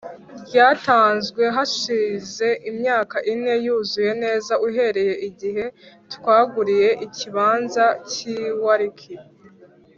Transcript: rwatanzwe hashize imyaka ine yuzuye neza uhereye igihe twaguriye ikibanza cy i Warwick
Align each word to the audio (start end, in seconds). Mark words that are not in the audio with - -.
rwatanzwe 0.47 1.43
hashize 1.55 2.47
imyaka 2.69 3.17
ine 3.33 3.53
yuzuye 3.65 4.11
neza 4.23 4.53
uhereye 4.67 5.13
igihe 5.27 5.65
twaguriye 6.13 6.89
ikibanza 7.05 7.85
cy 8.11 8.19
i 8.35 8.37
Warwick 8.63 8.99